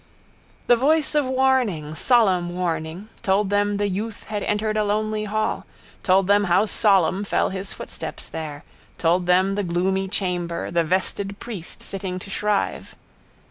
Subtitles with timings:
[0.65, 5.67] The voice of warning, solemn warning, told them the youth had entered a lonely hall,
[6.01, 8.63] told them how solemn fell his footsteps there,
[8.97, 12.95] told them the gloomy chamber, the vested priest sitting to shrive.